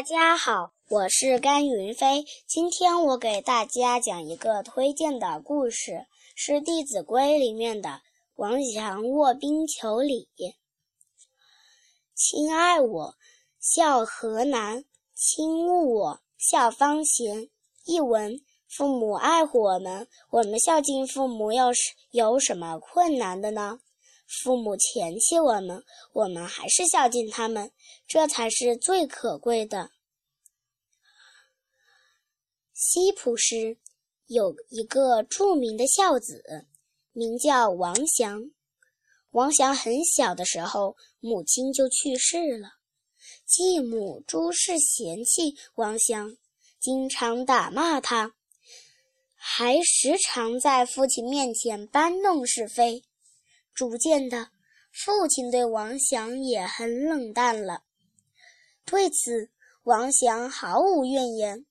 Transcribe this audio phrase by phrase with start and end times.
[0.00, 2.24] 大家好，我是甘云飞。
[2.46, 8.00] 今天我给大家讲一个推荐的故事，是《弟子规》里面的
[8.36, 10.26] “王祥卧冰求鲤”。
[12.16, 13.14] 亲爱我，
[13.60, 14.84] 孝何难；
[15.14, 17.50] 亲恶我，孝方贤。
[17.84, 18.40] 译文：
[18.70, 23.80] 父母爱护我们，我们孝敬父母又是有什么困难的呢？
[24.30, 25.82] 父母嫌弃我们，
[26.12, 27.72] 我们还是孝敬他们，
[28.06, 29.90] 这才是最可贵的。
[32.72, 33.76] 西普市
[34.26, 36.44] 有一个著名的孝子，
[37.12, 38.52] 名叫王祥。
[39.32, 42.74] 王祥很小的时候，母亲就去世了，
[43.44, 46.36] 继母朱氏嫌弃王祥，
[46.78, 48.34] 经常打骂他，
[49.34, 53.02] 还时常在父亲面前搬弄是非。
[53.74, 54.50] 逐渐的，
[54.92, 57.82] 父亲对王祥也很冷淡了。
[58.84, 59.50] 对此，
[59.84, 61.64] 王祥毫无怨言，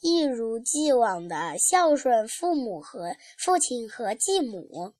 [0.00, 4.94] 一如既往的孝顺父母和父亲和继母。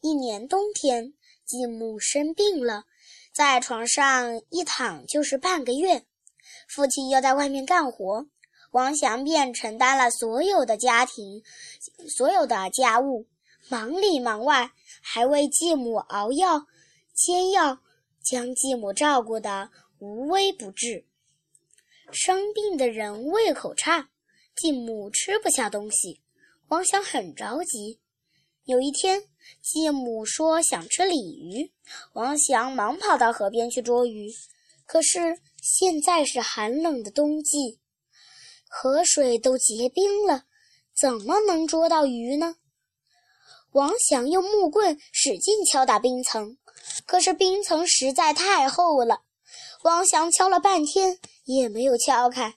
[0.00, 2.84] 一年冬天，继母生病了，
[3.34, 6.04] 在床上一躺就是半个月。
[6.68, 8.26] 父亲又在外面干活，
[8.72, 11.42] 王祥便承担了所有的家庭、
[12.08, 13.26] 所有的家务。
[13.68, 16.66] 忙里忙外，还为继母熬药、
[17.14, 17.78] 煎药，
[18.22, 21.06] 将继母照顾得无微不至。
[22.10, 24.10] 生病的人胃口差，
[24.54, 26.20] 继母吃不下东西，
[26.68, 28.00] 王祥很着急。
[28.64, 29.24] 有一天，
[29.60, 31.72] 继母说想吃鲤鱼，
[32.12, 34.30] 王祥忙跑到河边去捉鱼。
[34.84, 37.80] 可是现在是寒冷的冬季，
[38.68, 40.44] 河水都结冰了，
[40.94, 42.56] 怎么能捉到鱼呢？
[43.72, 46.58] 王祥用木棍使劲敲打冰层，
[47.06, 49.22] 可是冰层实在太厚了，
[49.82, 52.56] 王祥敲了半天也没有敲开。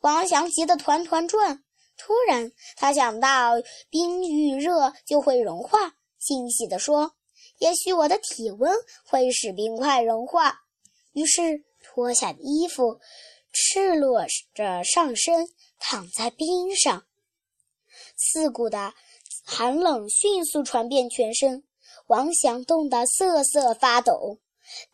[0.00, 1.62] 王祥急得团团转。
[1.98, 3.52] 突然，他想到
[3.90, 7.12] 冰遇热就会融化，欣喜地说
[7.60, 10.62] ：“也许我的体温会使冰块融化。”
[11.12, 12.98] 于是脱下衣服，
[13.52, 15.46] 赤裸着上身
[15.78, 17.04] 躺在冰上，
[18.16, 18.94] 刺骨的。
[19.44, 21.64] 寒冷迅速传遍全身，
[22.06, 24.38] 王祥冻得瑟瑟发抖，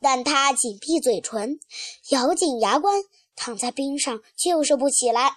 [0.00, 1.60] 但他紧闭嘴唇，
[2.10, 3.02] 咬紧牙关，
[3.36, 5.30] 躺在冰上就是不起来。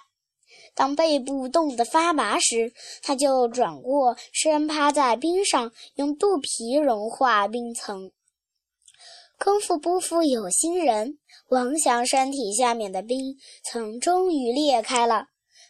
[0.74, 2.72] 当背部冻得发麻时，
[3.02, 8.10] 他就转过身趴在冰上，用肚皮融化冰层。
[9.38, 11.18] 功夫不负有心人，
[11.48, 15.26] 王祥身体下面的冰层终于裂开了。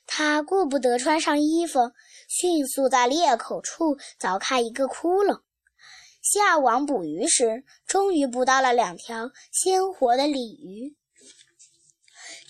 [0.07, 1.93] 他顾不得穿上衣服。
[2.29, 5.43] 迅速在裂口处凿开一个窟窿，
[6.23, 10.97] 下网捕鱼时，终于捕到了两条鲜活的鲤鱼。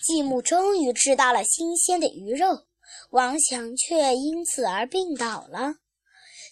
[0.01, 2.65] 继母终于吃到了新鲜的鱼肉，
[3.09, 5.75] 王祥却因此而病倒了。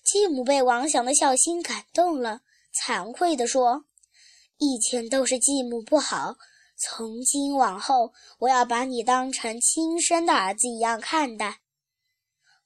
[0.04, 2.42] 继母被王祥的孝心感动了，
[2.76, 3.86] 惭愧地说
[4.60, 6.36] ：“以前都是继母不好，
[6.82, 11.60] 从今往后，我要把你当成亲生的儿子一样看待。”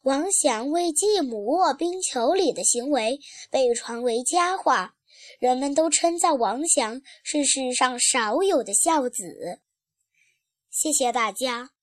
[0.04, 4.96] 王祥为继母卧冰求鲤的行为被传为佳话，
[5.40, 9.62] 人们都称赞王祥是世上少有的孝子。
[10.70, 11.75] 谢谢大家。